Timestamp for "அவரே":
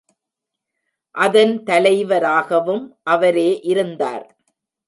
3.07-3.49